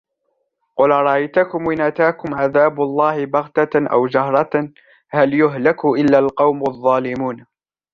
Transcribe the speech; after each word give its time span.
قُلْ 0.75 0.91
أَرَأَيْتَكُمْ 0.91 1.69
إِنْ 1.71 1.81
أَتَاكُمْ 1.81 2.33
عَذَابُ 2.35 2.81
اللَّهِ 2.81 3.25
بَغْتَةً 3.25 3.87
أَوْ 3.91 4.07
جَهْرَةً 4.07 4.69
هَلْ 5.09 5.33
يُهْلَكُ 5.33 5.85
إِلَّا 5.85 6.19
الْقَوْمُ 6.19 6.63
الظَّالِمُونَ 6.69 7.45